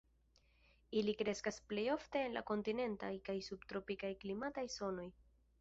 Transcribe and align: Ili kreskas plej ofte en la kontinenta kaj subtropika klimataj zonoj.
Ili 1.01 1.13
kreskas 1.19 1.59
plej 1.73 1.83
ofte 1.97 2.23
en 2.29 2.35
la 2.39 2.43
kontinenta 2.53 3.13
kaj 3.29 3.39
subtropika 3.51 4.13
klimataj 4.25 4.69
zonoj. 4.79 5.11